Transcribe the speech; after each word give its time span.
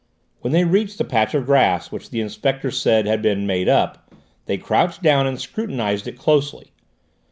When 0.39 0.51
they 0.51 0.63
reached 0.63 0.97
the 0.97 1.03
patch 1.03 1.35
of 1.35 1.45
grass 1.45 1.91
which 1.91 2.09
the 2.09 2.21
inspector 2.21 2.71
said 2.71 3.05
had 3.05 3.21
been 3.21 3.45
"made 3.45 3.69
up," 3.69 4.11
they 4.47 4.57
crouched 4.57 5.03
down 5.03 5.27
and 5.27 5.39
scrutinised 5.39 6.07
it 6.07 6.17
closely. 6.17 6.71